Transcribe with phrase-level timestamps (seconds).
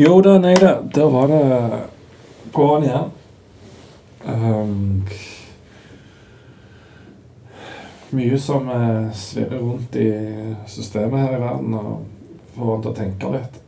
[0.00, 0.78] Jo da, nei da.
[0.94, 1.80] Der var det
[2.52, 3.10] på'n igjen.
[4.24, 5.02] Um,
[8.16, 10.06] mye som uh, svirrer rundt i
[10.66, 12.06] systemet her i verden, og
[12.54, 13.60] får en til å tenke litt.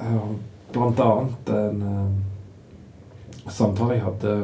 [0.00, 0.34] Uh,
[0.74, 4.36] blant annet en uh, samtale jeg hadde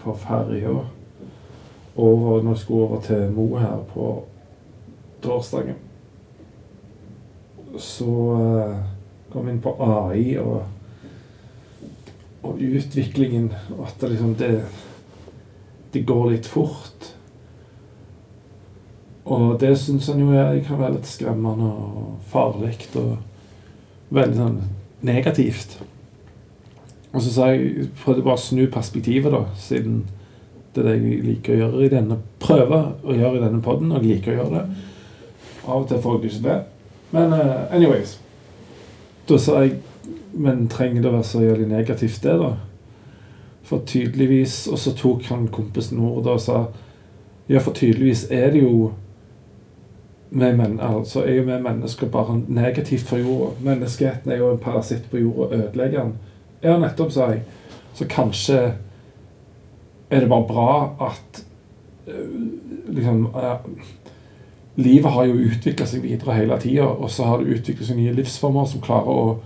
[0.00, 4.10] på ferja over når jeg skulle over til Mo her på
[5.20, 5.76] torsdagen.
[7.76, 8.95] Så uh,
[9.32, 10.62] kom inn på AI og,
[12.46, 14.52] og utviklingen, og at det liksom det,
[15.94, 17.12] det går litt fort.
[19.26, 23.16] Og det syns han jo jeg kan være litt skremmende og farlig og
[24.14, 24.60] veldig sånn
[25.06, 25.80] negativt.
[27.10, 30.04] Og så sa jeg prøvde bare å snu perspektivet, da, siden
[30.76, 33.90] det er det jeg liker å gjøre i denne prøve å gjøre i denne poden,
[33.90, 34.86] og jeg liker å gjøre det.
[35.66, 36.58] Av og til får jeg ikke det.
[37.16, 38.18] Men uh, anyways
[39.28, 39.78] da sa jeg
[40.36, 42.50] Men trenger det å være så jævlig negativt, det, da?
[43.66, 46.58] For tydeligvis Og så tok han kompisen ordet og sa
[47.48, 48.92] Ja, for tydeligvis er det jo
[50.30, 53.52] vi men, altså, er jo vi mennesker bare negativt for jorda.
[53.62, 56.12] Menneskeheten er jo en parasitt på jorda og ødelegger den.
[56.62, 57.44] Ja, nettopp, sa jeg.
[57.94, 58.58] Så kanskje
[60.10, 61.44] er det bare bra at
[62.88, 63.28] liksom
[64.76, 68.14] livet har jo utvikla seg videre hele tida, og så har det utviklet seg nye
[68.16, 69.36] livsformer som klarer å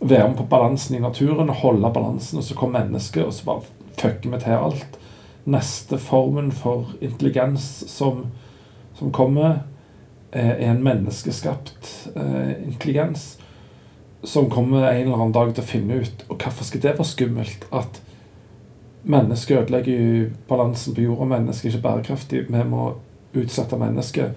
[0.00, 3.46] være med på balansen i naturen og holde balansen, og så kommer mennesket, og så
[3.46, 3.66] bare
[3.98, 4.98] fucker vi til alt.
[5.48, 8.26] Neste formen for intelligens som,
[8.98, 9.62] som kommer,
[10.28, 13.38] er en menneskeskapt eh, intelligens
[14.22, 17.06] som kommer en eller annen dag til å finne ut Og hvorfor skal det være
[17.08, 17.66] skummelt?
[17.72, 18.00] At
[19.08, 22.42] mennesket ødelegger balansen på jorda, mennesket er ikke bærekraftig.
[22.50, 22.90] Vi må
[23.36, 24.34] utsette mennesket.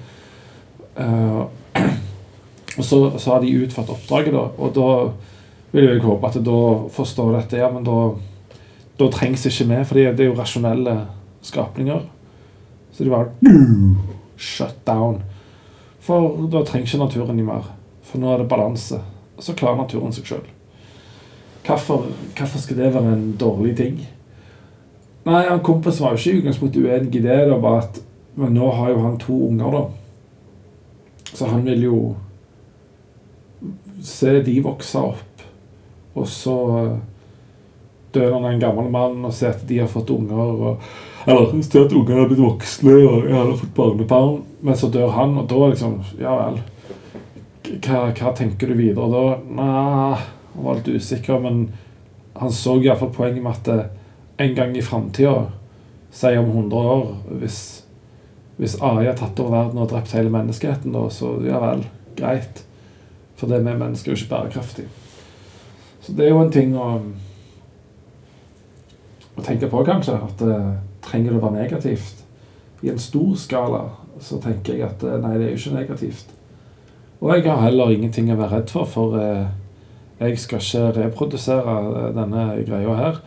[0.97, 1.47] Uh,
[2.77, 4.45] og så, så, har de utført oppdraget, da.
[4.57, 4.89] Og da
[5.71, 7.59] vil jeg håpe at da forstår dette.
[7.59, 7.97] Ja, men da,
[8.99, 10.97] da trengs ikke vi, for det er jo rasjonelle
[11.41, 12.03] skapninger.
[12.91, 13.31] Så de bare
[14.37, 15.21] shut down.
[16.01, 17.69] For da trenger ikke naturen de mer.
[18.07, 18.99] For nå er det balanse.
[19.37, 20.47] Og så klarer naturen seg sjøl.
[21.65, 22.07] Hvorfor,
[22.37, 23.99] hvorfor, skal det være en dårlig ting?
[25.25, 27.37] Nei, han Kompisen var jo ikke i utgangspunktet uenig i det.
[27.45, 27.99] Det var bare at
[28.35, 29.83] men nå har jo han to unger, da.
[31.33, 31.97] Så han vil jo
[34.03, 35.45] se de vokse opp.
[36.13, 36.57] Og så
[38.11, 40.41] dør han en gammel mann og ser at de har fått unger.
[40.41, 40.89] Og,
[41.27, 44.41] eller ser at ungene har blitt voksne og jeg har fått barnebarn.
[44.61, 46.59] Men så dør han, og da liksom Ja vel.
[47.71, 49.23] Hva, hva tenker du videre da?
[49.47, 50.17] Nei,
[50.53, 51.69] han var litt usikker, men
[52.35, 55.45] han så iallfall poenget med at en gang i framtida,
[56.11, 57.05] si om 100 år,
[57.39, 57.59] hvis
[58.61, 62.61] hvis AI har tatt over verden og drept hele menneskeheten, så ja vel, greit.
[63.39, 64.85] For det med mennesker er jo ikke bærekraftig.
[66.01, 66.91] Så det er jo en ting å,
[69.33, 70.19] å tenke på, kanskje.
[70.27, 70.59] At det
[71.01, 72.21] trenger det å være negativt.
[72.85, 73.81] I en stor skala
[74.21, 76.37] så tenker jeg at nei, det er jo ikke negativt.
[77.21, 79.49] Og jeg har heller ingenting å være redd for, for eh,
[80.21, 83.21] jeg skal ikke reprodusere eh, denne greia her.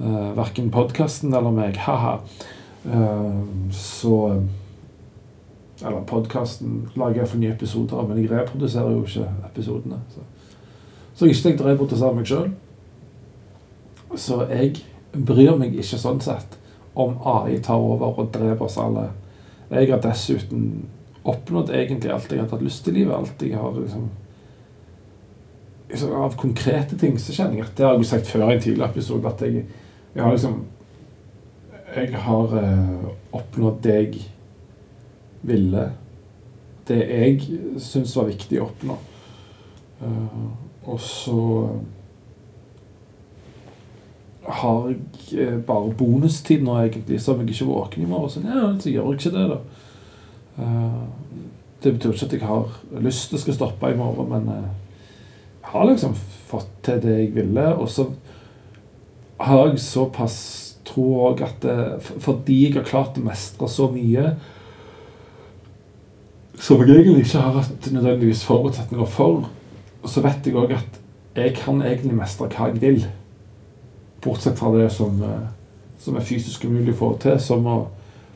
[0.00, 1.80] Eh, verken podkasten eller meg.
[1.84, 2.18] Ha-ha.
[2.84, 4.42] Eh, så
[5.82, 9.96] Eller podkasten lager jeg for nye episoder, men jeg reproduserer jo ikke episodene.
[10.12, 10.20] Så,
[11.14, 12.50] så jeg har ikke tenkt å reprodusere meg sjøl.
[14.12, 14.82] Så jeg
[15.14, 16.58] bryr meg ikke sånn sett
[16.92, 19.06] om AI tar over og dreper oss alle.
[19.70, 20.66] Jeg har dessuten
[21.24, 23.16] oppnådd egentlig alt jeg har tatt lyst til i livet.
[23.16, 24.10] Alt jeg har liksom
[26.14, 28.60] Av konkrete ting så kjenner jeg at Det har jeg jo sagt før i en
[28.62, 29.64] tidligere episode, at jeg,
[30.14, 30.60] jeg har liksom
[31.96, 34.20] jeg har eh, oppnådd det jeg
[35.42, 35.86] ville.
[36.88, 37.40] Det jeg
[37.82, 38.96] syns var viktig å oppnå.
[40.00, 40.46] Uh,
[40.88, 41.40] og så
[44.48, 45.00] har jeg
[45.36, 48.90] eh, bare bonustid nå, egentlig, så om jeg ikke våken i morgen, så, ja, så
[48.90, 49.58] gjør jeg ikke det, da.
[51.80, 55.70] Det betyr ikke at jeg har lyst til å skal stoppe i morgen, men jeg
[55.74, 56.16] har liksom
[56.48, 57.68] fått til det jeg ville.
[57.76, 58.08] Og så
[59.40, 60.40] har jeg såpass
[60.90, 61.76] tror òg at det,
[62.20, 64.34] fordi jeg har klart å mestre så mye
[66.60, 69.46] som jeg egentlig ikke har hatt nødvendigvis forutsetninger for,
[70.04, 70.98] så vet jeg òg at
[71.38, 73.06] jeg kan egentlig mestre hva jeg vil.
[74.20, 75.48] Bortsett fra det som, eh,
[76.00, 77.78] som er fysisk umulig å få til, som å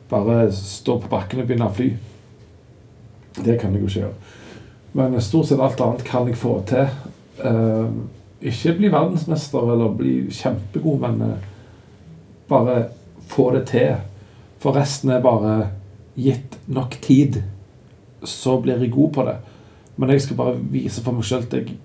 [0.09, 1.91] bare stå på bakken og begynne å fly.
[3.35, 4.13] Det kan jeg jo ikke gjøre.
[4.93, 6.87] Men stort sett alt annet kan jeg få til.
[7.43, 7.89] Uh,
[8.41, 11.33] ikke bli verdensmester eller bli kjempegod, men
[12.49, 12.89] bare
[13.29, 13.97] få det til.
[14.61, 15.71] For resten er bare
[16.15, 17.41] gitt nok tid,
[18.23, 19.35] så blir jeg god på det.
[19.95, 21.75] Men jeg skal bare vise for meg sjøl at jeg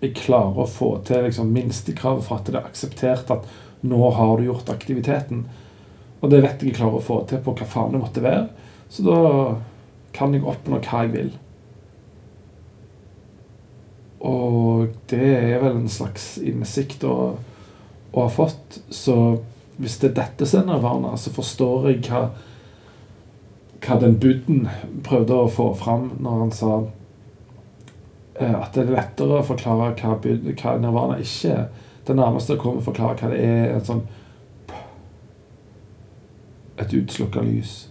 [0.00, 3.44] jeg klarer å få til liksom, minstekravet for at det er akseptert at
[3.84, 5.44] nå har du gjort aktiviteten.
[6.20, 8.48] Og det vet jeg jeg klarer å få til på hva faen det måtte være.
[8.92, 9.20] Så da
[10.16, 11.30] kan jeg oppnå hva jeg vil.
[14.24, 17.16] Og det er vel en slags innsikt å,
[18.12, 18.80] å ha fått.
[18.92, 19.14] Så
[19.80, 22.26] hvis det er dette som er nirvana, så forstår jeg hva,
[23.80, 24.66] hva den buddhen
[25.06, 26.72] prøvde å få fram når han sa
[28.36, 31.70] eh, at det er lettere å forklare hva, hva nirvana ikke er.
[32.06, 34.06] Det nærmeste jeg kommer å forklare hva det er, et sånn
[36.80, 37.90] Et utslukka lys.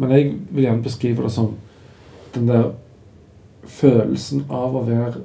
[0.00, 1.50] Men jeg vil gjerne beskrive det som
[2.32, 2.70] den der
[3.68, 5.20] følelsen av å være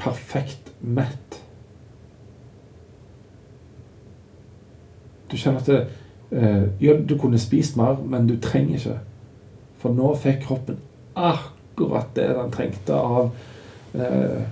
[0.00, 1.40] perfekt mett.
[5.34, 5.86] Du kjenner at det,
[6.30, 8.98] eh, Ja, du kunne spist mer, men du trenger ikke.
[9.82, 10.78] For nå fikk kroppen
[11.14, 13.32] akkurat det den trengte av
[13.94, 14.44] eh,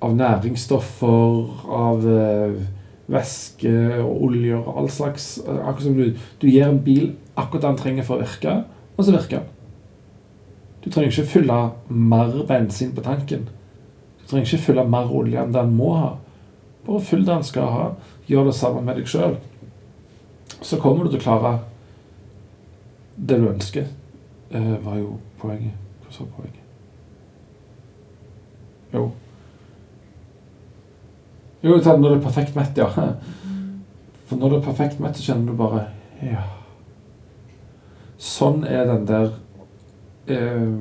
[0.00, 2.56] av næringsstoffer, av eh,
[3.10, 5.28] væske og oljer og all slags.
[5.44, 8.56] Akkurat som du, du gir en bil akkurat det den trenger for å virke,
[8.96, 9.48] og så virker den.
[10.80, 13.44] Du trenger ikke fylle mer bensin på tanken.
[14.22, 16.10] Du trenger ikke fylle mer olje enn den må ha.
[16.86, 17.86] Bare fyll det den skal ha.
[18.30, 19.36] Gjør det samme med deg sjøl.
[20.62, 21.52] Så kommer du til å klare
[23.16, 23.88] det du ønsker.
[24.50, 25.76] Eh, var jo poenget.
[26.04, 26.60] Hva sa poenget?
[28.92, 29.10] Jo.
[31.62, 32.88] Jo, når du er perfekt mett, ja.
[34.26, 35.86] For når du er perfekt mett, så kjenner du bare
[36.22, 36.46] Ja.
[38.20, 39.30] Sånn er den der
[40.28, 40.72] eh,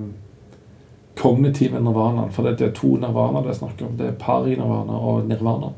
[1.15, 2.33] kognitive nirvanaen.
[2.35, 3.95] For det er to nirvana det er snakk om.
[3.99, 5.71] Det er pari-nirvana og nirvana.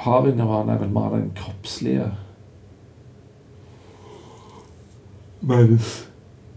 [0.00, 2.06] Pari-nirvana er vel mer den kroppslige
[5.40, 5.90] Mens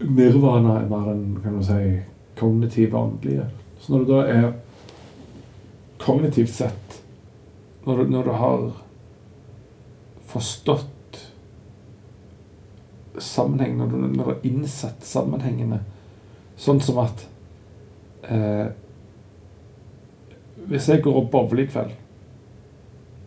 [0.00, 2.00] nirvana er mer den kan du si,
[2.36, 3.46] kognitive åndelige.
[3.80, 4.48] Så når du da er
[6.00, 7.00] kognitivt sett
[7.86, 8.70] Når du, når du har
[10.28, 10.90] forstått
[13.18, 15.78] sammenhengen, når du, når du har innsett sammenhengene.
[16.56, 17.26] Sånn som at
[18.26, 18.72] eh,
[20.66, 21.92] Hvis jeg går og bowler i kveld,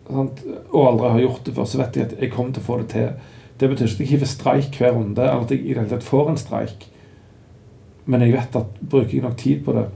[0.08, 2.68] sant, og aldri har gjort det før, så vet jeg at jeg kommer til å
[2.68, 3.08] få det til.
[3.58, 5.92] Det betyr ikke at jeg hiver streik hver runde, eller at jeg i det hele
[5.92, 6.88] tatt får en streik.
[8.08, 9.86] Men jeg vet at bruker jeg nok tid på det,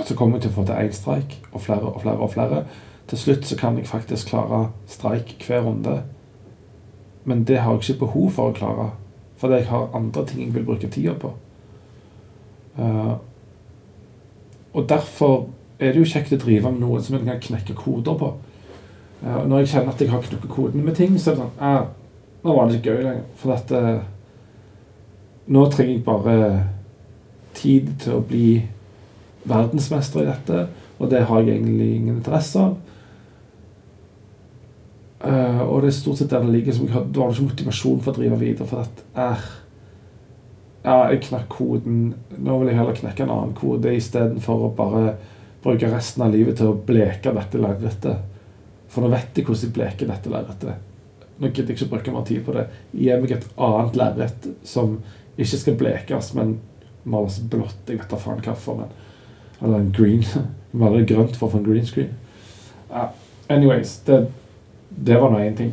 [0.00, 2.62] så kommer jeg til å få til én streik, og flere og flere og flere.
[3.10, 6.00] Til slutt så kan jeg faktisk klare streik hver runde.
[7.24, 8.90] Men det har jeg ikke behov for å klare.
[9.40, 11.32] Fordi jeg har andre ting jeg vil bruke tida på.
[12.78, 13.16] Uh,
[14.72, 15.48] og derfor
[15.80, 18.30] er det jo kjekt å drive med noe som en kan knekke koder på.
[19.20, 21.64] Uh, når jeg kjenner at jeg har knukket kodene med ting, så er det sånn
[21.64, 21.88] ah,
[22.40, 23.24] Nå var det ikke gøy lenger.
[23.36, 24.04] For at uh,
[25.52, 26.36] nå trenger jeg bare
[27.58, 28.46] tid til å bli
[29.50, 30.62] verdensmester i dette,
[31.00, 32.78] og det har jeg egentlig ingen interesse av.
[35.20, 36.76] Uh, og det er stort sett der det ligger.
[36.76, 38.68] Som jeg har, dårlig ikke motivasjon for å drive videre.
[38.70, 39.48] For at er
[40.80, 42.14] Ja, jeg knakk koden.
[42.40, 45.18] Nå vil jeg heller knekke en annen kode istedenfor å bare
[45.60, 48.29] bruke resten av livet til å bleke dette lerretet.
[48.90, 50.86] For nå vet jeg hvordan jeg bleker dette lerretet.
[51.40, 52.66] Nå gidder jeg ikke bruke mer tid på det.
[52.92, 54.98] Gi meg et annet lerret som
[55.40, 56.58] ikke skal blekes, men
[57.08, 57.78] males blått.
[57.88, 58.82] Jeg vet da faen hvorfor.
[58.82, 58.90] Men,
[59.60, 60.26] eller en green.
[60.70, 62.12] Male grønt for å få en green screen.
[62.92, 63.08] Uh,
[63.50, 64.28] anyways, det
[64.90, 65.72] det var nå én ting.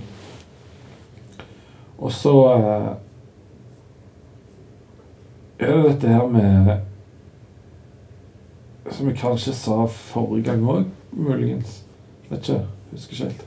[1.98, 2.90] Og så uh,
[5.60, 6.76] er det dette her med
[8.92, 11.82] Som jeg kanskje sa forrige gang òg, muligens.
[12.30, 12.77] Vet ikke.
[12.92, 13.46] Husker ikke helt.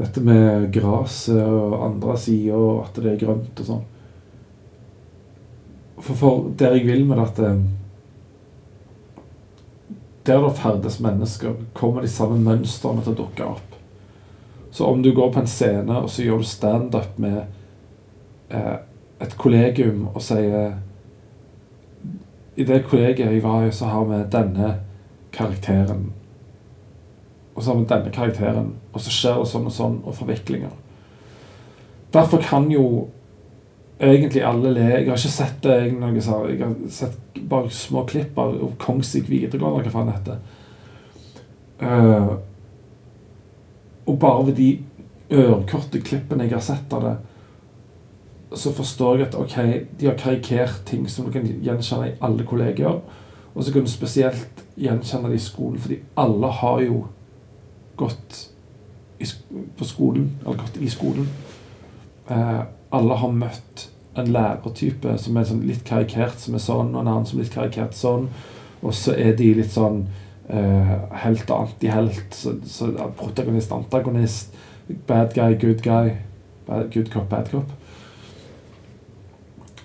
[0.00, 3.82] Dette med gresset og andre sider, og at det er grønt og sånn.
[6.00, 7.50] For, for der jeg vil med dette
[10.24, 13.76] Der det ferdes mennesker, kommer de samme mønstrene til å dukke opp.
[14.70, 17.40] Så om du går på en scene og så gjør du standup med
[18.52, 18.76] eh,
[19.20, 20.76] et kollegium og sier
[22.56, 24.74] I det kollegiet jeg var i, så har vi denne
[25.32, 26.10] karakteren.
[27.60, 28.68] Og så har vi denne karakteren.
[28.96, 30.72] Og så skjer det sånn og sånn, og forviklinger.
[32.14, 32.84] Derfor kan jo
[34.00, 34.86] egentlig alle le.
[34.88, 39.84] Jeg har ikke sett det egentlig, jeg har sett bare små klipp av Kongsvik videregående,
[39.84, 40.40] hva faen heter.
[41.84, 42.32] Uh,
[44.08, 44.70] og bare ved de
[45.36, 47.14] ørkorte klippene jeg har sett av det,
[48.56, 49.56] så forstår jeg at ok,
[50.00, 53.02] de har karikert ting som du kan gjenkjenne i alle kolleger.
[53.52, 57.04] Og så kan du spesielt gjenkjenne det i skolen, fordi alle har jo
[58.00, 58.46] gått
[59.76, 61.28] på skolen, eller gått i skolen.
[62.30, 63.88] Eh, alle har møtt
[64.18, 67.46] en lærertype som er sånn litt karikert som er sånn, og en annen som er
[67.46, 68.28] litt karikert sånn.
[68.80, 70.04] Og så er de litt sånn
[70.48, 72.34] eh, helt og antihelt.
[72.34, 74.56] Så, så protagonist, antagonist,
[75.06, 76.16] bad guy, good guy.
[76.66, 77.76] Bad, good cop, bad cop.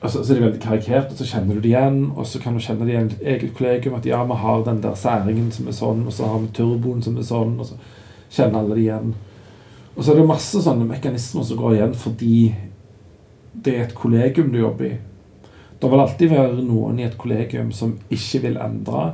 [0.02, 2.00] Og så, så er de veldig karikert, og så kjenner du det igjen.
[2.16, 3.98] Og så kan du kjenne det igjen i ditt eget kollegium.
[4.00, 7.04] At ja, vi har den der særingen som er sånn, og så har vi turboen
[7.06, 7.56] som er sånn.
[7.60, 7.80] Og så
[8.36, 9.16] kjenner alle det igjen.
[9.96, 12.38] Og så er det masse sånne mekanismer som går igjen fordi
[13.66, 14.96] det er et kollegium du jobber i.
[15.80, 19.06] Det vil alltid være noen i et kollegium som ikke vil endre.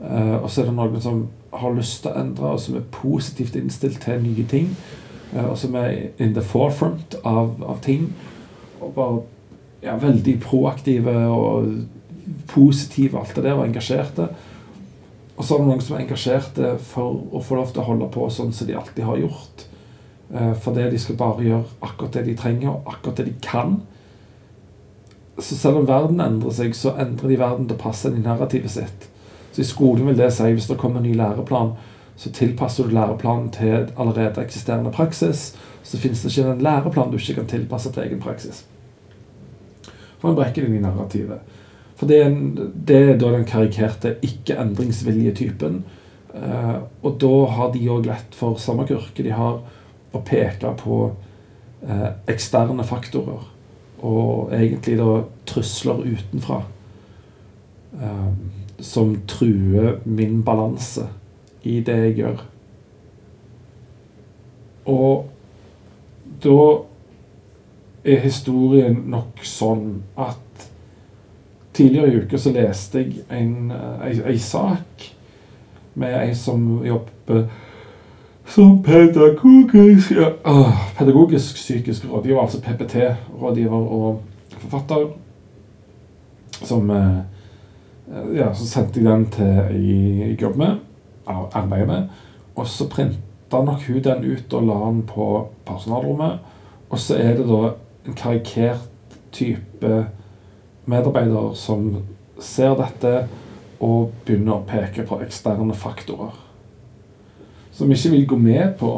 [0.00, 2.86] Uh, og så er det noen som har lyst til å endre, og som er
[2.92, 4.72] positivt innstilt til nye ting.
[5.34, 8.08] Uh, og som er in the forefront av, av ting.
[8.80, 9.22] Og bare
[9.84, 11.70] ja, veldig proaktive og
[12.48, 14.28] positive alt det der, og engasjerte.
[15.34, 18.10] Og så er det noen som er engasjerte for å få lov til å holde
[18.14, 19.64] på sånn som de alltid har gjort.
[20.34, 23.80] Uh, fordi de skal bare gjøre akkurat det de trenger, og akkurat det de kan.
[25.38, 28.24] Så selv om verden endrer seg, så endrer de verden til å passe inn i
[28.24, 29.08] narrativet sitt.
[29.54, 31.74] Så i skolen vil det si hvis det kommer en ny læreplan,
[32.16, 35.56] så tilpasser du læreplanen til allerede eksisterende praksis.
[35.82, 38.64] Så finnes det ikke en læreplan du ikke kan tilpasse til egen praksis.
[40.18, 41.42] For en brekker inn i narrativet.
[41.94, 45.82] For det er, en, det er da den karikerte ikke-endringsviljetypen.
[46.34, 49.22] Eh, og da har de òg lett for samme kurke.
[49.22, 49.60] de har,
[50.14, 50.98] å peke på
[51.86, 53.50] eh, eksterne faktorer
[54.04, 55.10] og egentlig da
[55.48, 56.60] trusler utenfra
[58.02, 58.32] eh,
[58.84, 61.06] som truer min balanse
[61.64, 62.42] i det jeg gjør.
[64.92, 65.30] Og
[66.44, 66.58] da
[68.04, 70.43] er historien nok sånn at
[71.74, 73.72] tidligere i uka så leste jeg en,
[74.04, 75.10] ei, ei sak
[75.94, 77.46] med ei som jobber
[78.46, 80.30] som pedagogisk ja,
[80.98, 84.22] pedagogisk psykisk rådgiver, altså PPT-rådgiver og
[84.58, 85.06] forfatter.
[86.62, 87.18] Som eh,
[88.36, 90.76] ja, Så sendte jeg den til jeg jobber med,
[91.52, 92.08] arbeider med.
[92.54, 96.38] Og så printa nok hun den ut og la den på personalrommet.
[96.90, 97.72] Og så er det da
[98.06, 98.88] en karikert
[99.32, 100.06] type
[100.90, 101.90] medarbeider som
[102.42, 103.14] ser dette
[103.84, 106.44] og begynner å peke på eksterne faktorer
[107.74, 108.92] som ikke vil gå med på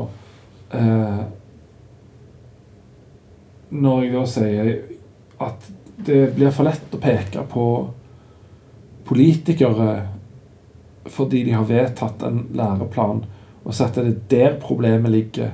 [0.73, 1.23] eh,
[3.71, 4.69] Når jeg da sier
[5.43, 5.71] at
[6.07, 7.65] det blir for lett å peke på
[9.09, 9.91] politikere
[11.11, 13.21] fordi de har vedtatt en læreplan,
[13.63, 15.53] og at det er der problemet ligger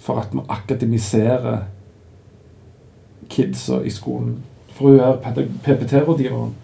[0.00, 1.66] for at vi akademiserer
[3.28, 4.38] kidsa i skolen.
[4.80, 6.54] For hun her PPT-rådgiveren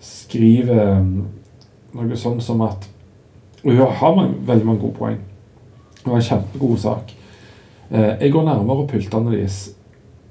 [0.00, 1.02] skriver
[1.92, 2.86] noe sånn som at
[3.62, 5.18] hun har mange, veldig mange gode poeng.
[6.02, 7.12] Hun har en kjempegod sak.
[7.90, 9.58] Eh, jeg går nærmere pultene deres.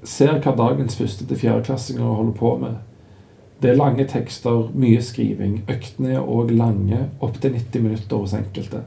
[0.02, 2.74] Ser hva dagens første- til fjerdeklassinger holder på med.
[3.62, 5.62] Det er lange tekster, mye skriving.
[5.68, 8.82] Øktene er òg lange, opptil 90 minutter hos enkelte.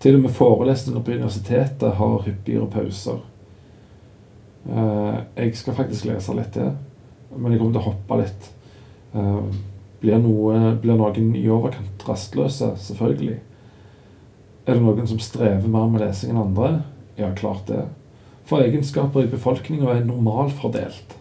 [0.00, 3.20] Til og med forelesninger på universitetet har hyppigere pauser.
[4.70, 6.72] Eh, jeg skal faktisk lese litt til,
[7.34, 8.48] men jeg kommer til å hoppe litt.
[9.16, 9.58] Eh,
[10.02, 12.72] blir, noe, blir noen i overkant rastløse?
[12.86, 13.38] Selvfølgelig.
[14.66, 16.72] Er det noen som strever mer med lesing enn andre?
[17.18, 17.84] Ja, klart det.
[18.46, 21.16] For egenskaper i befolkninga er normalfordelt.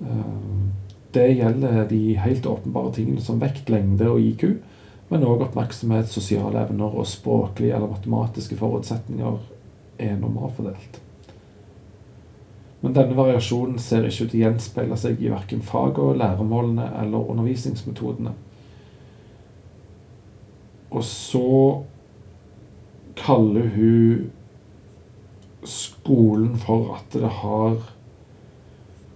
[0.00, 0.34] Eh,
[1.14, 4.44] det gjelder de helt åpenbare tingene som vekt, lengde og IQ,
[5.10, 9.40] men òg oppmerksomhet, sosiale evner og språklige eller matematiske forutsetninger
[10.00, 11.00] er normalfordelt.
[12.80, 17.30] Men denne variasjonen ser ikke ut til å gjenspeile seg i verken faget, læremålene eller
[17.32, 18.32] undervisningsmetodene.
[20.90, 21.82] Og så
[23.20, 24.30] kaller hun
[25.64, 27.76] skolen for at det har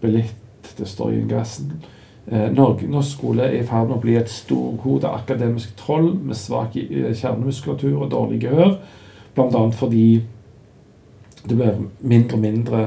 [0.00, 0.40] blitt
[0.78, 1.72] Det står i ingressen.
[2.26, 6.74] Eh, norsk skole er i ferd med å bli et storhodet akademisk troll med svak
[6.80, 8.72] eh, kjernemuskulatur og dårlig gehør.
[9.36, 9.60] Bl.a.
[9.70, 10.24] fordi
[11.44, 12.80] det blir mindre og mindre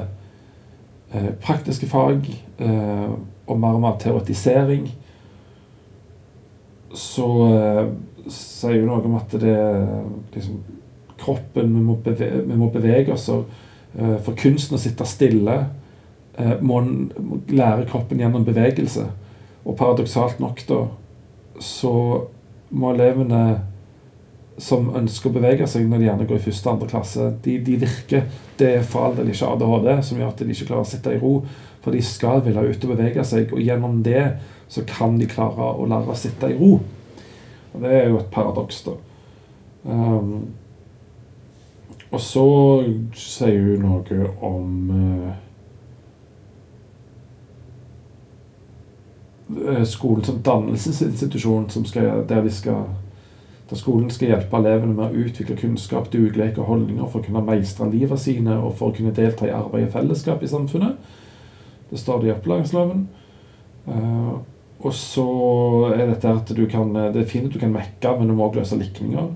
[1.44, 2.26] praktiske fag
[2.60, 3.12] eh,
[3.48, 4.88] og mer og mer teoretisering.
[6.94, 7.84] Så eh,
[8.32, 9.56] sier jo noe om at det
[10.36, 10.60] liksom
[11.18, 13.30] kroppen, vi må bevege, vi må bevege oss.
[13.34, 13.48] Og,
[13.98, 15.54] for kunsten å sitte stille
[16.62, 16.82] må
[17.50, 19.08] lære kroppen gjennom bevegelse.
[19.66, 20.82] Og paradoksalt nok, da,
[21.64, 21.94] så
[22.70, 23.42] må elevene
[24.58, 27.58] som ønsker å bevege seg når de gjerne går i første og andre klasse, de,
[27.62, 28.24] de virker
[28.58, 31.14] Det er for all del ikke ADHD som gjør at de ikke klarer å sitte
[31.14, 31.34] i ro.
[31.84, 34.24] For de skal ville ut og bevege seg, og gjennom det
[34.68, 36.80] så kan de klare å lære å sitte i ro.
[37.74, 38.96] Og det er jo et paradoks, da.
[39.88, 40.50] Um,
[42.12, 42.48] og så
[43.16, 45.34] sier hun noe om uh,
[49.76, 52.88] eh, skolen som dannelsesinstitusjon som skal, der, de skal,
[53.70, 57.44] der skolen skal hjelpe elevene med å utvikle kunnskap, dugelighet og holdninger for å kunne
[57.44, 60.96] meistre livet sine og for å kunne delta i arbeid og fellesskap i samfunnet.
[61.90, 63.08] Det står det i opplæringsloven.
[63.88, 64.40] Uh,
[64.80, 65.28] og så
[65.96, 68.48] er dette at du kan Det er fint at du kan mekke, men du må
[68.48, 69.30] også løse likninger.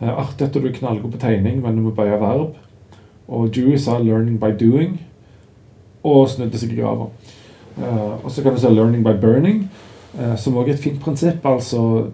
[0.00, 2.54] Uh, artig at du er knallgod på tegning, men du må bøye verb.
[3.28, 5.00] Og Dewey sa 'learning by doing',
[6.04, 7.06] og snudde seg i grava.
[7.78, 9.70] Uh, og så kan du si 'learning by burning',
[10.36, 11.46] som også er et fint prinsipp.
[11.46, 12.10] altså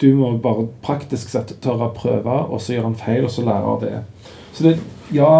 [0.00, 3.46] Du må bare praktisk sett tørre å prøve, og så gjør en feil, og så
[3.46, 3.94] lære av det.
[4.52, 4.74] Så det,
[5.14, 5.30] ja,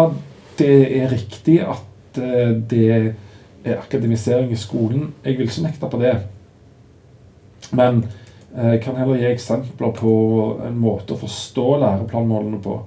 [0.57, 5.11] det er riktig at uh, det er akademisering i skolen.
[5.25, 6.15] Jeg vil ikke nekte på det.
[7.75, 8.05] Men
[8.57, 10.11] jeg kan heller gi eksempler på
[10.65, 12.77] en måte å forstå læreplanmålene på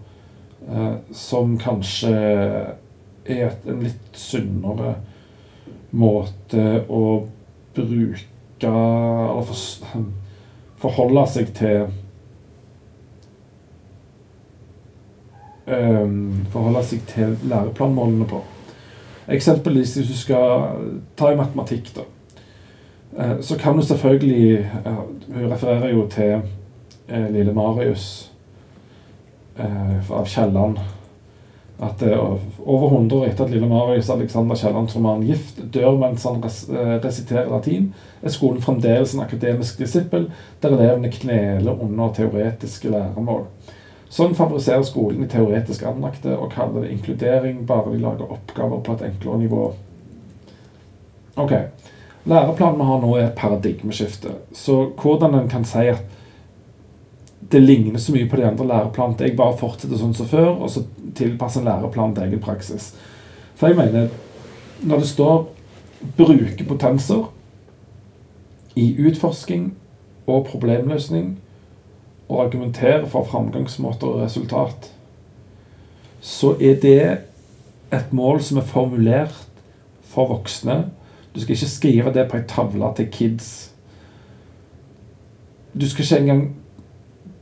[1.13, 2.13] som kanskje
[3.25, 4.95] er en litt sunnere
[5.91, 7.05] måte å
[7.75, 8.27] bruke
[8.61, 9.57] Eller for,
[10.81, 11.89] forholde seg til
[15.67, 18.41] um, Forholde seg til læreplanmålene på.
[19.31, 20.73] Eksempelvis hvis du skal
[21.19, 22.07] ta i matematikk, da.
[23.11, 24.71] Uh, så kan du selvfølgelig
[25.35, 26.43] Hun refererer jo til
[27.11, 28.27] uh, lille Marius
[29.61, 30.79] av Kielland
[31.83, 32.03] at
[32.67, 36.63] over 100 år etter at lille Marius Alexander Kiellands roman 'Gift' dør mens han res
[36.69, 40.31] eh, resiterer latin, er skolen fremdeles en akademisk disippel
[40.63, 43.47] der elevene kneler under teoretiske læremål.
[44.11, 48.99] Sånn favoriserer skolen i teoretisk anlagte og kaller det inkludering bare de lager oppgaver på
[48.99, 49.73] et enklere nivå.
[51.37, 51.53] Ok,
[52.25, 54.35] Læreplanen vi har nå, er et paradigmeskifte.
[54.53, 56.03] Så hvordan en kan si at
[57.53, 60.71] det ligner så mye på de andre læreplanene jeg bare fortsetter sånn som før, og
[60.71, 60.85] så
[61.19, 62.93] tilpasser en læreplan til egen praksis.
[63.59, 64.09] For jeg mener,
[64.83, 65.49] når det står
[66.17, 67.31] 'bruke potenser'
[68.77, 69.75] i utforsking
[70.27, 71.39] og problemløsning,
[72.29, 74.93] og argumentere for framgangsmåter og resultat,
[76.21, 77.19] så er det
[77.93, 79.49] et mål som er formulert
[80.03, 80.85] for voksne.
[81.35, 83.73] Du skal ikke skrive det på ei tavle til kids.
[85.81, 86.60] Du skal ikke engang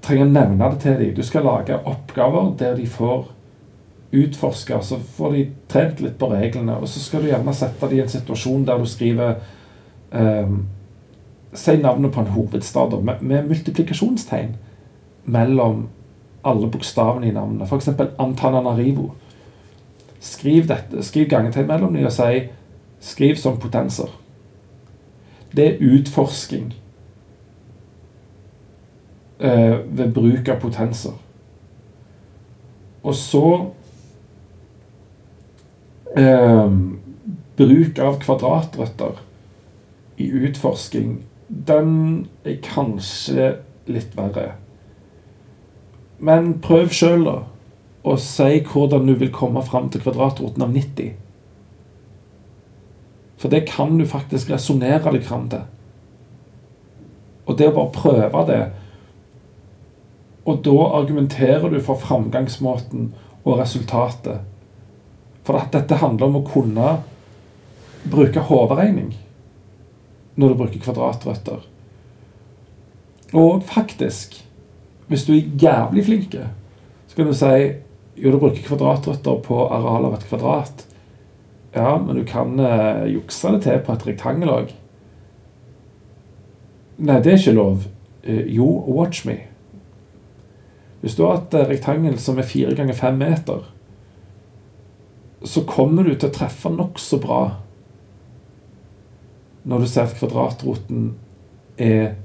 [0.05, 1.13] trenger å nevne det til dem.
[1.17, 3.27] Du skal lage oppgaver der de får
[4.13, 6.79] utforske, så får de trent litt på reglene.
[6.81, 9.39] Og så skal du gjerne sette dem i en situasjon der du skriver
[10.13, 10.67] um,
[11.49, 14.51] Si navnet på en hovedstad med, med multiplikasjonstegn
[15.25, 15.87] mellom
[16.45, 17.65] alle bokstavene i navnet.
[17.65, 17.89] F.eks.
[18.21, 19.15] Antananarivo.
[20.21, 22.49] Skriv, dette, skriv gangetegn mellom dem og si
[23.01, 24.11] Skriv som potenser.
[25.57, 26.73] Det er utforsking
[29.41, 31.17] eh, ved bruk av potenser.
[33.03, 33.45] Og så
[36.17, 36.71] eh,
[37.59, 39.17] Bruk av kvadratrøtter
[40.23, 41.89] i utforsking, den
[42.47, 43.49] er kanskje
[43.91, 44.53] litt verre.
[46.23, 47.35] Men prøv sjøl, da,
[48.07, 51.17] og si hvordan du vil komme fram til kvadratroten av 90.
[53.39, 55.67] For det kan du faktisk resonnere deg fram til.
[57.49, 58.63] Og det å bare prøve det
[60.49, 63.11] og da argumenterer du for framgangsmåten
[63.45, 64.41] og resultatet.
[65.45, 66.93] For at dette handler om å kunne
[68.09, 69.13] bruke hoderegning
[70.39, 71.65] når du bruker kvadratrøtter.
[73.37, 74.39] Og faktisk,
[75.09, 76.37] hvis du er jævlig flink,
[77.09, 77.53] så kan du si
[78.19, 80.85] jo, du bruker kvadratrøtter på areal av et kvadrat.
[81.77, 84.73] Ja, men du kan eh, jukse det til på et rektangel òg.
[86.99, 87.85] Nei, det er ikke lov.
[88.25, 89.37] Eh, jo, watch me.
[91.01, 93.67] Hvis du har et eh, rektangel som er fire ganger fem meter,
[95.45, 97.43] så kommer du til å treffe nokså bra
[99.69, 101.13] når du ser at kvadratroten
[101.79, 102.17] er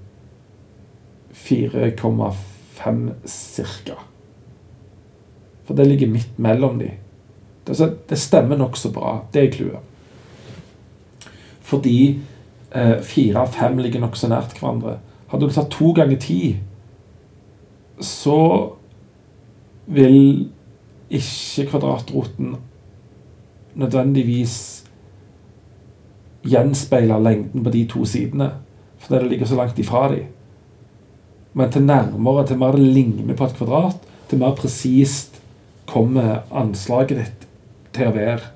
[1.35, 2.33] 4,5
[2.79, 3.97] ca.
[5.63, 6.91] For det ligger midt mellom de.
[7.67, 9.17] Det, stemmer nokså bra.
[9.33, 11.29] Det er clouet.
[11.63, 11.97] Fordi
[12.71, 14.97] eh, fire av fem ligger nokså nært hverandre.
[15.31, 16.39] Hadde du tatt to ganger ti
[18.03, 18.39] så
[19.85, 20.49] vil
[21.13, 22.55] ikke kvadratroten
[23.75, 24.55] nødvendigvis
[26.43, 28.49] gjenspeile lengden på de to sidene,
[28.97, 30.25] fordi det ligger så langt ifra dem.
[31.53, 33.97] Men til nærmere, til mer det ligner på et kvadrat,
[34.29, 35.41] til mer presist
[35.87, 37.47] kommer anslaget ditt
[37.93, 38.49] til å være.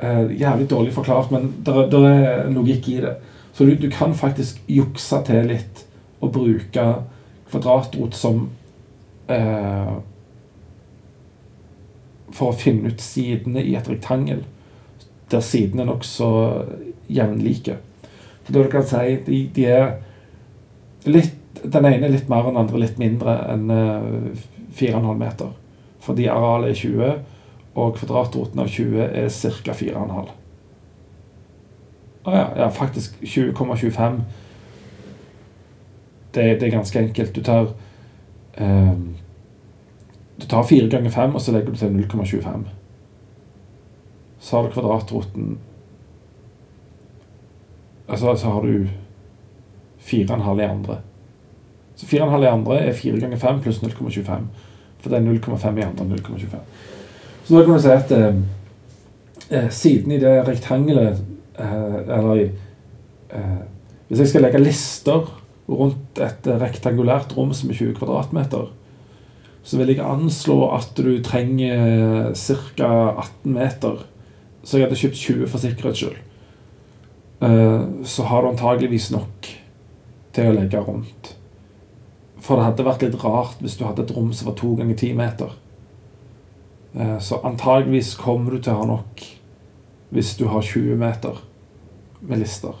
[0.00, 3.16] Eh, jævlig dårlig forklart, men det er logikk i det.
[3.52, 5.84] Så du, du kan faktisk jukse til litt
[6.20, 6.86] og bruke
[7.54, 8.48] kvadratrot som
[9.30, 9.94] eh,
[12.34, 14.42] For å finne ut sidene i et rektangel
[15.30, 16.28] der sidene er nokså
[17.08, 17.78] jevnlike.
[18.46, 19.86] Da du kan si de, de er
[21.08, 24.34] litt Den ene er litt mer enn den andre litt mindre enn eh,
[24.76, 25.52] 4,5 meter.
[26.04, 27.14] Fordi arealet er 20,
[27.80, 29.30] og kvadratroten av 20 er
[29.64, 29.76] ca.
[29.78, 30.32] 4,5.
[32.24, 34.18] Å ja, ja, faktisk 20,25.
[36.34, 37.34] Det, det, er ganske enkelt.
[37.34, 37.68] Du tar
[38.54, 38.92] eh,
[40.40, 42.64] Du tar 4 ganger 5, og så legger du til 0,25.
[44.40, 45.58] Så har du kvadratroten
[48.08, 48.86] Altså, så har du
[50.00, 50.98] 4,5 i andre.
[51.96, 54.32] Så 4,5 i andre er 4 ganger 5 pluss 0,25.
[54.98, 56.58] For det er 0,5 i andre 0,25.
[57.44, 58.36] Så da kan du si at eh,
[59.50, 61.24] eh, siden i det rektangelet
[61.58, 62.40] eh, Eller
[63.30, 63.62] eh,
[64.08, 68.68] Hvis jeg skal legge lister rundt et rektangulært rom som er 20 kvadratmeter,
[69.64, 72.90] så vil jeg anslå at du trenger ca.
[73.16, 74.04] 18 meter.
[74.64, 76.18] Så jeg hadde kjøpt 20 for sikkerhets skyld.
[77.44, 79.48] Eh, så har du antageligvis nok
[80.36, 81.34] til å legge rundt.
[82.44, 84.98] For det hadde vært litt rart hvis du hadde et rom som var to ganger
[85.00, 85.56] ti meter.
[86.94, 89.24] Eh, så antageligvis kommer du til å ha nok
[90.14, 91.40] hvis du har 20 meter
[92.20, 92.76] med lister.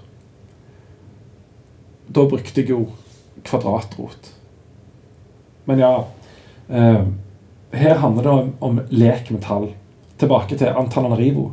[2.06, 2.86] Da brukte jeg jo
[3.44, 4.30] kvadratrot.
[5.64, 5.92] Men ja
[6.68, 7.02] eh,
[7.74, 9.70] Her handler det om, om lek med tall.
[10.20, 11.50] Tilbake til Antananarivo.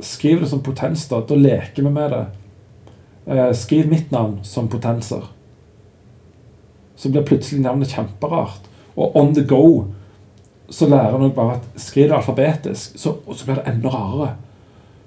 [0.00, 1.20] Skriv det som potens, da.
[1.22, 2.24] Da leker vi med det.
[3.30, 5.28] Eh, skriv mitt navn som potenser.
[6.96, 8.66] Så blir plutselig navnet kjemperart.
[8.96, 9.84] Og on the go
[10.70, 14.34] så lærer en bare at skriv det alfabetisk, så, så, blir det enda rarere.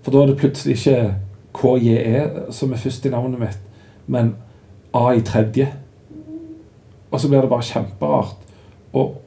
[0.04, 1.14] For da er det plutselig ikke
[1.56, 3.60] KJE som er først i navnet mitt,
[4.06, 4.36] men
[4.94, 5.68] A i tredje.
[7.12, 8.38] Og så blir det bare kjemperart.
[8.94, 9.20] Og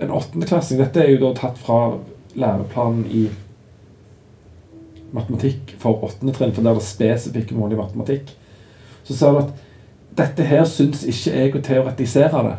[0.00, 1.96] en åttendeklassing Dette er jo da tatt fra
[2.36, 3.26] læreplanen i
[5.16, 8.32] matematikk for åttende trinn, for der er det spesifikke mål i matematikk,
[9.06, 9.54] så ser du at
[10.18, 12.56] dette her syns ikke jeg å teoretisere det.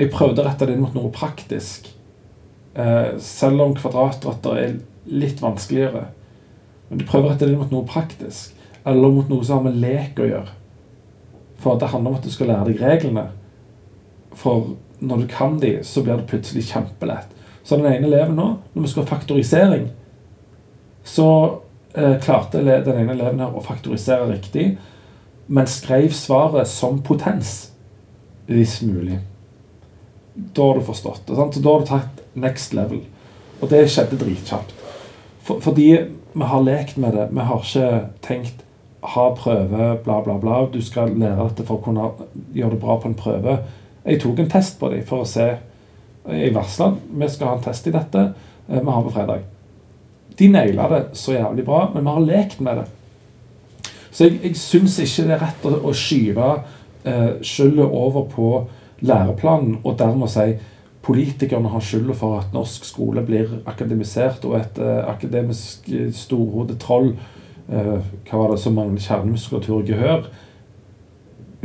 [0.00, 1.88] Jeg prøvde å rette det inn mot noe praktisk.
[2.76, 4.74] Eh, selv om kvadratrøtter er
[5.08, 6.06] litt vanskeligere.
[6.88, 8.55] Men du prøver å rette det inn mot noe praktisk.
[8.86, 10.54] Eller mot noe som har med lek å gjøre.
[11.62, 13.28] For det handler om at du skal lære deg reglene.
[14.36, 17.32] For når du kan de, så blir det plutselig kjempelett.
[17.66, 19.88] Så den ene eleven nå, når vi skal ha faktorisering,
[21.06, 21.28] så
[21.94, 24.76] eh, klarte den ene eleven her å faktorisere riktig,
[25.46, 27.72] men skrev svaret som potens,
[28.46, 29.18] hvis mulig.
[30.34, 31.38] Da har du forstått det.
[31.38, 31.56] Sant?
[31.56, 33.02] Så da har du tatt next level.
[33.60, 34.74] Og det skjedde dritkjapt.
[35.46, 35.88] For, fordi
[36.36, 37.28] vi har lekt med det.
[37.32, 37.90] Vi har ikke
[38.26, 38.65] tenkt
[39.14, 40.60] ha prøve, bla, bla, bla.
[40.72, 42.10] Du skal lære dette for å kunne
[42.56, 43.58] gjøre det bra på en prøve.
[44.06, 45.48] Jeg tok en test på dem for å se.
[46.26, 48.24] Jeg varsla vi skal ha en test i dette.
[48.68, 49.44] Eh, vi har på fredag.
[50.36, 52.86] De naila det så jævlig bra, men vi har lekt med det.
[54.10, 56.50] Så jeg, jeg syns ikke det er rett å, å skyve
[57.06, 58.50] eh, skylda over på
[59.06, 60.54] læreplanen og dermed si
[61.06, 67.12] politikerne har skylda for at norsk skole blir akademisert, og et eh, akademisk storhodet troll
[67.66, 70.28] Hva var det som manglet kjernemuskulatur og gehør?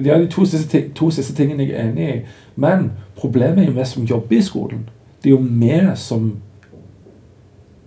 [0.01, 2.19] Ja, de to siste, to siste tingene jeg er enig i.
[2.55, 4.89] Men problemet er jo vi som jobber i skolen.
[5.23, 6.31] Det er jo vi som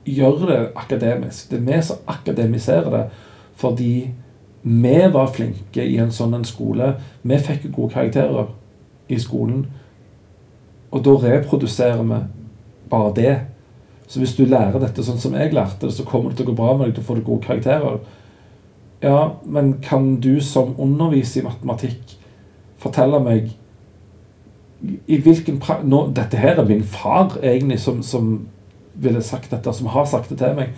[0.06, 1.50] gjør det akademisk.
[1.50, 3.06] Det er vi som akademiserer det
[3.54, 4.10] fordi
[4.62, 6.94] vi var flinke i en sånn en skole.
[7.22, 8.48] Vi fikk gode karakterer
[9.08, 9.66] i skolen.
[10.90, 12.18] Og da reproduserer vi
[12.90, 13.34] bare det.
[14.06, 16.52] Så hvis du lærer dette sånn som jeg lærte det, så kommer det til å
[16.52, 16.98] gå bra med deg.
[16.98, 18.00] Du får gode karakterer.
[19.04, 22.16] Ja, men kan du som underviser i matematikk
[22.80, 23.52] fortelle meg
[25.08, 28.34] i hvilken pra nå, Dette her er min far, egentlig, som, som
[28.94, 30.74] ville sagt dette, som har sagt det til meg.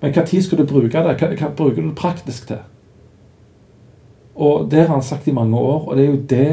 [0.00, 1.16] Men hva tid skal du bruke det?
[1.18, 2.62] Hva, hva bruker du det praktisk til?
[4.36, 6.50] Og det har han sagt i mange år, og det er jo det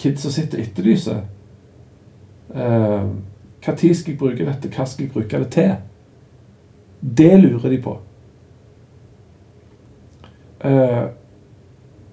[0.00, 1.20] kidsa sitter og etterlyser.
[2.50, 3.10] Uh,
[3.64, 4.70] hva tid skal jeg bruke dette?
[4.72, 5.74] Hva skal jeg bruke det til?
[7.00, 7.96] Det lurer de på.
[10.64, 11.12] Uh,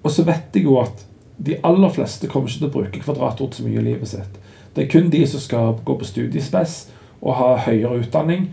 [0.04, 1.04] og så vet jeg jo at
[1.38, 4.38] de aller fleste kommer ikke til å bruke kvadratord så mye i livet sitt.
[4.74, 6.78] Det er kun de som skal gå på studiespes
[7.20, 8.48] og ha høyere utdanning.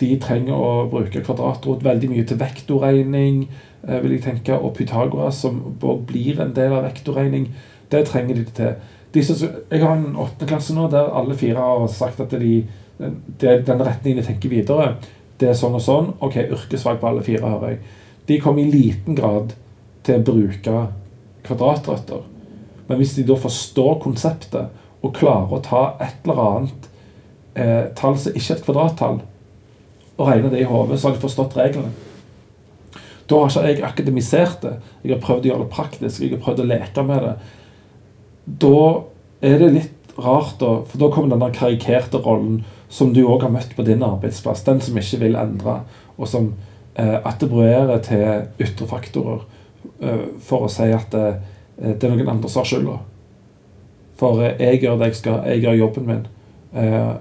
[0.00, 3.44] De trenger å bruke kvadratrot veldig mye til vektorregning,
[3.86, 5.60] uh, vil jeg tenke, og Pythagoras, som
[6.06, 7.50] blir en del av vektorregning.
[7.90, 8.74] Det trenger de til.
[9.14, 12.60] De jeg har en åttende klasse nå der alle fire har sagt at de,
[12.98, 14.92] det, den retningen de tenker videre,
[15.40, 16.12] det er sånn og sånn.
[16.22, 17.80] Ok, yrkesfag på alle fire, hører jeg.
[18.28, 19.54] De kommer i liten grad
[20.06, 20.84] til å bruke
[21.46, 22.22] kvadratrøtter.
[22.86, 26.88] Men hvis de da forstår konseptet og klarer å ta et eller annet
[27.54, 29.20] eh, tall som ikke er et kvadrattall,
[30.20, 31.94] og regner det i hodet, så har de forstått reglene.
[33.30, 34.74] Da har ikke jeg akademisert det.
[35.04, 36.20] Jeg har prøvd å gjøre det praktisk.
[36.20, 37.34] Jeg har prøvd å leke med det.
[38.58, 39.02] Da
[39.40, 43.52] er det litt rart, da, for da kommer den karikerte rollen som du òg har
[43.54, 44.64] møtt på din arbeidsplass.
[44.66, 45.80] Den som ikke vil endre,
[46.18, 46.50] og som
[46.98, 49.44] eh, attribuerer til ytre faktorer
[50.02, 51.38] eh, for å si at eh,
[51.80, 52.96] det er noen andre som har skylda.
[54.20, 56.26] For eh, jeg gjør det jeg skal, jeg gjør jobben min.
[56.74, 57.12] Eh,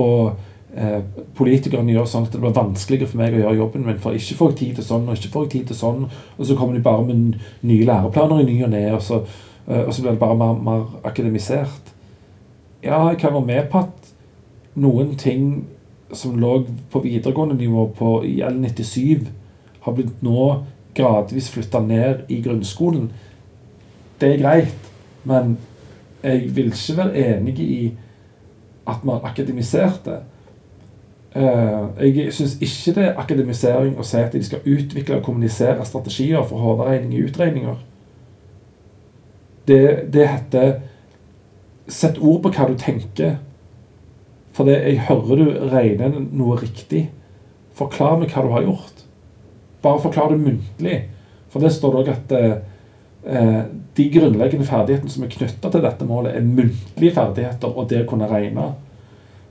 [0.00, 0.32] og
[0.74, 0.98] eh,
[1.36, 4.00] politikerne gjør sånn at det blir vanskeligere for meg å gjøre jobben min.
[4.02, 6.02] For ikke får jeg tid til sånn, og ikke får jeg tid til sånn.
[6.38, 9.22] Og så kommer de bare med nye læreplaner i ny og ne, og, så,
[9.86, 11.94] og så blir det bare mer, mer, akademisert.
[12.82, 14.10] Ja, jeg kan være med på at
[14.74, 15.66] noen ting
[16.12, 19.26] som lå på videregående nivå på, i L97,
[19.80, 20.46] har blitt nå
[20.96, 23.10] gradvis flytta ned i grunnskolen.
[24.20, 24.90] Det er greit,
[25.24, 25.56] men
[26.22, 27.92] jeg vil ikke være enig i
[28.88, 30.18] at man akademiserte.
[31.36, 35.84] Uh, jeg syns ikke det er akademisering å si at de skal utvikle og kommunisere
[35.86, 37.78] strategier for hoderegning i utregninger.
[39.68, 40.80] Det, det, heter
[41.90, 43.38] Sett ord på hva du tenker.
[44.54, 47.08] For det, jeg hører du regner noe riktig.
[47.78, 49.04] Forklar meg hva du har gjort.
[49.82, 50.98] Bare forklar det muntlig.
[51.50, 53.64] For det står det òg at eh,
[53.96, 58.08] de grunnleggende ferdighetene som er knytta til dette målet, er muntlige ferdigheter og det å
[58.10, 58.68] kunne regne.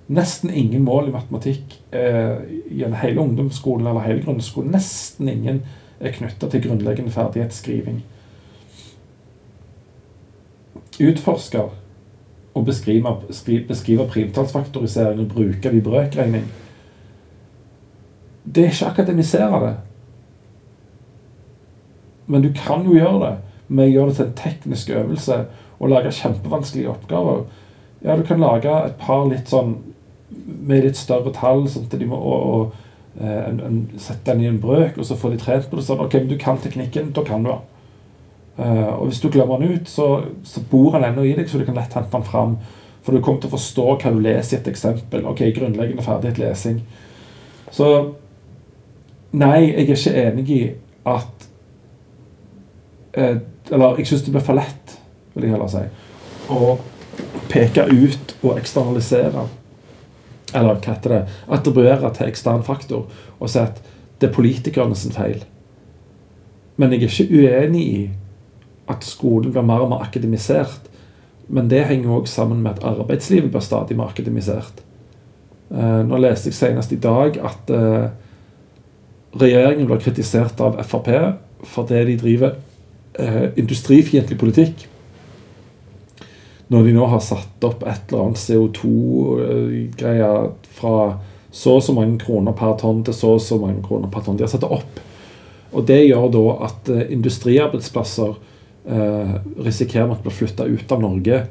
[0.09, 2.39] Nesten ingen mål i matematikk eh,
[2.71, 4.71] i hele ungdomsskolen eller hele grunnskolen.
[4.73, 5.61] Nesten ingen
[5.99, 7.99] er knytta til grunnleggende ferdighetsskriving.
[10.99, 11.61] Utforske
[12.53, 13.21] og beskriver,
[13.67, 16.47] beskriver primtallsfaktorisering og bruker det i brøkregning.
[18.55, 19.75] Det er ikke akademisere det.
[22.27, 23.35] Men du kan jo gjøre det
[23.67, 25.39] med å gjøre det til en teknisk øvelse
[25.79, 27.45] og lage kjempevanskelige oppgaver.
[28.03, 29.77] Ja, du kan lage et par litt sånn
[30.45, 34.43] med litt større tall, sånn at de må og, og eh, en, en, sette den
[34.43, 36.03] i en brøk, og så får de trent på det sånn.
[36.05, 37.65] Ok, men du kan teknikken, da kan du den.
[38.59, 40.07] Uh, og hvis du glemmer den ut, så,
[40.43, 42.57] så bor den ennå i deg, så du kan lett hente den fram.
[43.05, 45.23] For du kommer til å forstå hva du leser i et eksempel.
[45.29, 46.81] Ok, grunnleggende ferdighet lesing.
[47.71, 47.87] Så
[49.31, 50.61] nei, jeg er ikke enig i
[51.07, 51.47] at
[53.13, 53.37] eh,
[53.69, 54.95] Eller jeg syns det blir for lett,
[55.35, 55.83] vil jeg heller si,
[56.49, 56.73] å
[57.51, 59.45] peke ut og eksternalisere
[60.49, 61.19] eller hva heter det,
[61.53, 63.05] attribuere til ekstern faktor
[63.37, 63.77] og si at
[64.19, 65.43] det er politikerne sin feil.
[66.79, 67.99] Men jeg er ikke uenig i
[68.89, 70.89] at skolen blir mer og mer akademisert.
[71.49, 74.83] Men det henger òg sammen med at arbeidslivet blir stadig mer akademisert.
[75.69, 78.07] Eh, nå leste jeg senest i dag at eh,
[79.37, 81.09] regjeringen blir kritisert av Frp
[81.69, 82.55] fordi de driver
[83.19, 84.87] eh, industrifiendtlig politikk
[86.73, 90.31] når de nå har satt opp et eller annet CO2-greie
[90.79, 90.95] fra
[91.51, 94.37] så og så mange kroner per tonn til så og så mange kroner per tonn.
[94.37, 94.99] De har satt det opp.
[95.73, 98.37] Og det gjør da at industriarbeidsplasser
[98.87, 99.33] eh,
[99.65, 101.45] risikerer å bli flytta ut av Norge.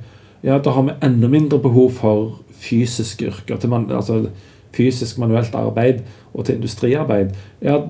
[0.47, 3.57] Ja, da har vi enda mindre behov for fysiske yrker.
[3.57, 4.29] til man, altså
[4.73, 6.03] Fysisk manuelt arbeid
[6.35, 7.33] og til industriarbeid.
[7.64, 7.81] Ja,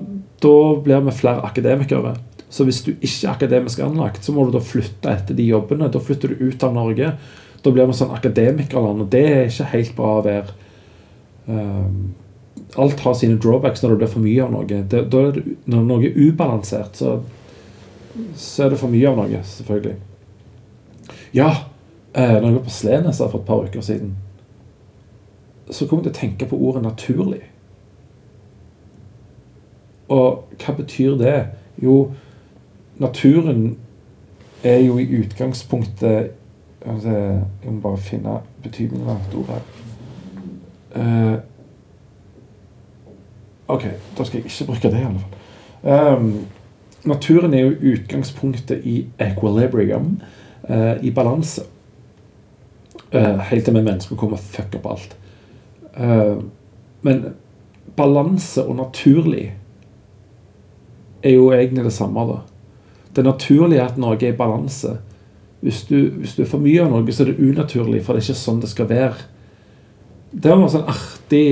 [0.41, 2.15] da blir vi flere akademikere.
[2.49, 5.91] Så hvis du ikke er akademisk anlagt, så må du da flytte etter de jobbene.
[5.91, 7.11] Da flytter du ut av Norge.
[7.61, 10.55] Da blir vi sånn akademikerland, og det er ikke helt bra å være.
[11.49, 12.15] Um,
[12.79, 14.65] alt har sine drawbacks når det blir for mye av noe.
[14.65, 17.19] Det, det, når noe er ubalansert, så,
[18.35, 19.95] så, er det for mye av noe, selvfølgelig.
[21.33, 21.49] Ja,
[22.13, 24.15] eh, når jeg var på Slenes for et par uker siden,
[25.71, 27.45] så kom jeg til å tenke på ordet 'naturlig'.
[30.09, 31.47] Og hva betyr det?
[31.83, 32.11] Jo,
[32.97, 33.77] naturen
[34.63, 36.31] er jo i utgangspunktet
[36.85, 39.65] Jeg må bare finne betydningen av et ord her.
[40.95, 41.39] Uh,
[43.67, 43.83] ok,
[44.17, 46.15] da skal jeg ikke bruke det, i alle fall.
[46.15, 46.47] Um,
[47.07, 50.17] naturen er jo utgangspunktet i equilibrium,
[50.69, 51.63] uh, i balanse.
[53.13, 55.15] Uh, helt til vi mennesker kommer og fucker opp alt.
[57.01, 57.23] men
[57.97, 59.49] balanse og naturlig
[61.23, 62.19] er jo egentlig det samme.
[62.19, 62.39] da.
[63.15, 64.97] Det naturlige er at noe er i balanse.
[65.61, 68.21] Hvis du, hvis du er for mye av noe, så er det unaturlig, for det
[68.21, 69.25] er ikke sånn det skal være.
[70.31, 71.43] Det var en sånn artig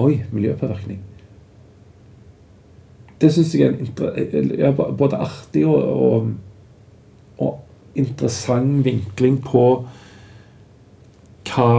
[0.00, 1.02] Oi, miljøpåvirkning.
[3.20, 6.28] Det syns jeg er en både artig og, og,
[7.38, 9.64] og interessant vinkling på
[11.48, 11.72] hva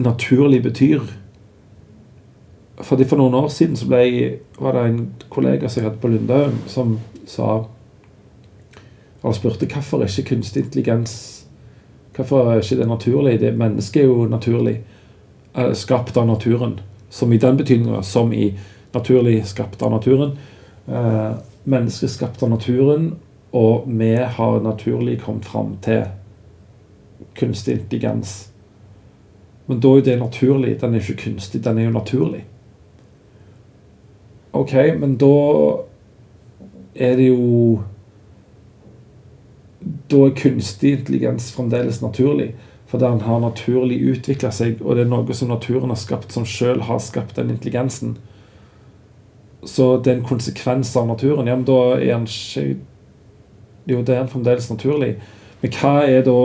[0.00, 1.02] naturlig betyr.
[2.82, 6.08] Fordi For noen år siden så ble, var det en kollega som jeg hadde på
[6.08, 7.64] Lundhaug, som sa
[9.22, 11.42] Han spurte hvorfor er ikke kunstig intelligens
[12.16, 13.40] Hvorfor er ikke det naturlig?
[13.40, 14.80] Det Mennesket er jo naturlig
[15.56, 16.80] eh, skapt av naturen.
[17.10, 18.52] Som i den betydninga som i
[18.92, 20.36] naturlig skapt av naturen.
[20.86, 21.32] Eh,
[21.64, 23.12] menneskeskapt av naturen,
[23.50, 26.08] og vi har naturlig kommet fram til
[27.38, 28.48] kunstig intelligens.
[29.66, 30.80] Men da er det naturlig.
[30.80, 32.44] Den er ikke kunstig, den er jo naturlig.
[34.52, 35.36] Ok, men da
[36.94, 37.80] er det jo
[40.10, 42.52] Da er kunstig intelligens fremdeles naturlig.
[42.86, 46.44] Fordi den har naturlig utvikla seg, og det er noe som naturen har skapt, som
[46.44, 48.18] sjøl har skapt den intelligensen.
[49.64, 51.46] Så det er en konsekvens av naturen.
[51.46, 52.76] Ja, men da er den ikke
[53.86, 55.16] Jo, det er den fremdeles naturlig.
[55.60, 56.36] Men hva er da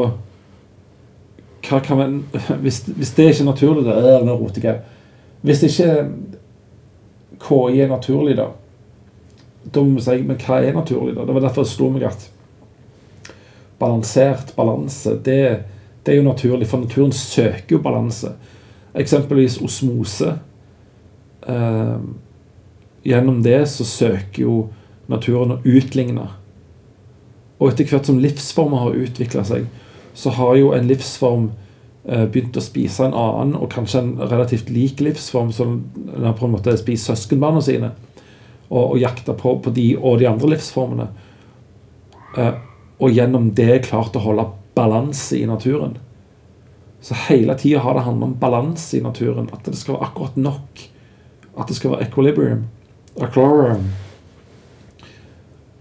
[1.68, 2.16] hva kan man,
[2.64, 4.80] hvis, hvis det ikke er naturlig, da er det roter
[5.42, 6.08] Hvis ikke
[7.42, 8.48] KI er naturlig, da
[9.74, 11.26] da må vi si men hva er naturlig, da?
[11.28, 12.28] Det var derfor det slo meg at
[13.78, 15.42] balansert balanse, det,
[16.04, 16.68] det, er jo naturlig.
[16.70, 18.32] For naturen søker jo balanse.
[18.98, 20.32] Eksempelvis osmose.
[21.48, 22.00] Eh,
[23.08, 24.56] gjennom det så søker jo
[25.08, 26.28] naturen å utligne.
[27.58, 29.70] Og etter hvert som livsformer har utvikla seg,
[30.18, 31.48] så har jo en livsform
[32.06, 36.48] eh, begynt å spise en annen, og kanskje en relativt lik livsform, som den på
[36.48, 37.94] en måte spist søskenbarna sine.
[38.68, 41.08] Og, og jakta på, på, de og de andre livsformene.
[42.38, 42.54] Eh,
[42.98, 45.96] og gjennom det klart å holde balanse i naturen.
[47.02, 49.48] Så hele tida har det handla om balanse i naturen.
[49.54, 50.82] At det skal være akkurat nok.
[51.58, 52.66] At det skal være equilibrium.
[53.22, 53.90] Equilibrium.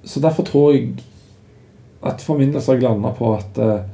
[0.04, 0.94] Så derfor tror jeg
[2.06, 3.84] at for min del har jeg landa på at eh,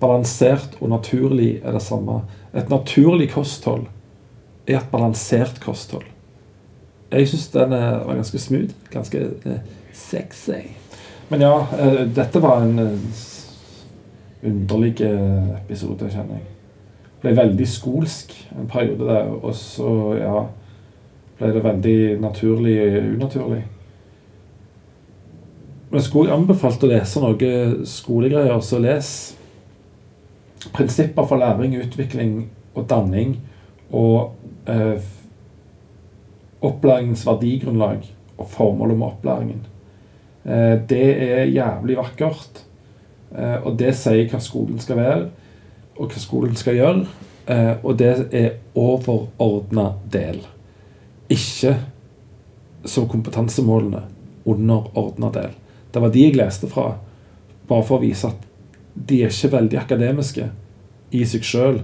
[0.00, 2.20] balansert og naturlig er det samme.
[2.54, 3.86] Et naturlig kosthold
[4.66, 6.04] er et balansert kosthold.
[7.12, 8.74] Jeg syns den var ganske smooth.
[8.92, 9.60] Ganske eh,
[9.92, 10.62] sexy.
[11.28, 16.48] Men ja, eh, dette var en eh, underlig eh, episode, kjenner jeg.
[17.22, 20.42] Ble veldig skolsk en periode der, og så, ja
[21.42, 22.76] Ble det veldig naturlig
[23.16, 23.62] unaturlig.
[25.90, 29.08] Men skulle jeg anbefalt å lese noe skolegreier, så les
[30.72, 32.36] prinsipper for læring, utvikling
[32.78, 33.34] og danning
[33.90, 35.02] og eh,
[36.62, 38.06] opplæringens verdigrunnlag
[38.38, 39.66] og formålet med opplæringen.
[40.46, 42.64] Eh, det er jævlig vakkert.
[43.34, 45.28] Eh, og det sier hva skolen skal være,
[45.96, 47.04] og hva skolen skal gjøre.
[47.50, 50.42] Eh, og det er overordna del.
[51.32, 51.76] Ikke
[52.84, 54.02] som kompetansemålene
[54.44, 55.50] underordna del.
[55.92, 56.96] Det var de jeg leste fra,
[57.68, 58.48] bare for å vise at
[58.94, 60.48] de er ikke veldig akademiske
[61.12, 61.80] i seg sjøl,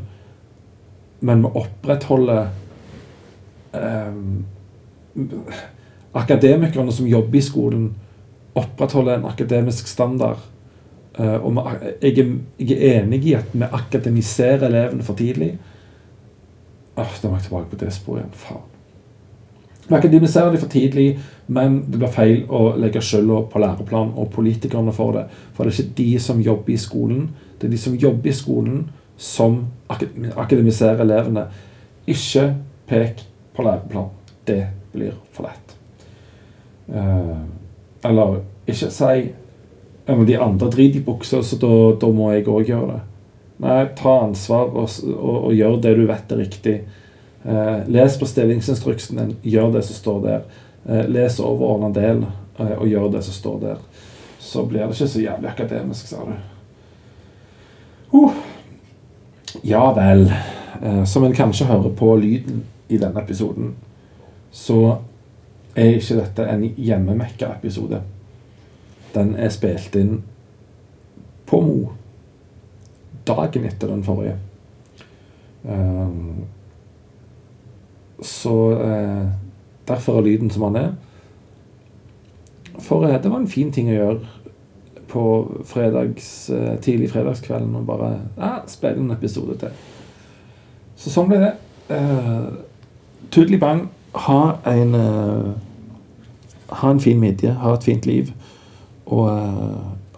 [1.21, 2.47] men vi opprettholder
[3.77, 4.23] eh,
[6.19, 7.89] Akademikerne som jobber i skolen,
[8.57, 10.41] opprettholder en akademisk standard.
[11.19, 11.59] Eh, og
[12.01, 15.53] jeg er, jeg er, enig i at vi akademiserer elevene for tidlig.
[16.97, 18.35] Åh, Da må jeg tilbake på det sporet igjen.
[18.41, 18.78] Faen.
[19.89, 24.31] Vi akademiserer dem for tidlig, men det blir feil å legge skylda på læreplan og
[24.35, 25.25] politikerne for det.
[25.57, 27.29] For det er ikke de som jobber i skolen.
[27.59, 28.83] Det er de som jobber i skolen,
[29.17, 31.47] som akademiserer elevene.
[32.07, 32.51] Ikke
[32.89, 33.25] pek
[33.57, 34.13] på læreplan.
[34.45, 34.61] Det
[34.93, 35.75] blir for lett.
[36.89, 37.41] Uh,
[38.05, 39.29] eller ikke si
[40.09, 41.71] men de andre driter i buksa, så da,
[42.01, 43.01] da må jeg òg gjøre det.
[43.61, 46.77] Nei, ta ansvar og, og, og gjør det du vet er riktig.
[47.49, 50.41] Eh, les på stillingsinstruksen din, gjør det som står der.
[50.89, 52.27] Eh, les overordna del
[52.59, 53.79] eh, og gjør det som står der.
[54.39, 56.35] Så blir det ikke så jævlig akademisk, sa du.
[58.13, 58.35] Uh.
[59.65, 60.29] Ja vel.
[61.05, 63.73] Som en kanskje hører på lyden i denne episoden,
[64.53, 64.99] så
[65.75, 68.03] er ikke dette en hjemmemekka-episode.
[69.15, 70.21] Den er spilt inn
[71.49, 71.89] på Mo
[73.27, 74.37] dagen etter den forrige.
[75.65, 76.47] Um,
[78.23, 79.27] så eh,
[79.89, 80.93] derfor er lyden som han er.
[82.79, 84.19] For uh, det var en fin ting å gjøre
[85.09, 85.23] på
[85.65, 89.73] fredags, eh, tidlig fredagskvelden og bare ah, spille en episode til.
[90.99, 91.55] Så sånn ble det.
[91.89, 93.87] Tudelig Tudeli bang.
[94.27, 94.93] Ha en
[96.69, 97.55] Ha en fin midje.
[97.63, 98.35] Ha et fint liv.
[99.07, 99.31] Og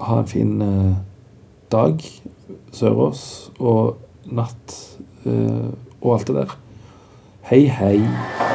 [0.00, 0.56] ha en fin
[1.70, 2.02] dag
[2.72, 4.74] sørås og natt
[6.00, 6.59] og alt det der.
[7.50, 8.49] Hey, hey.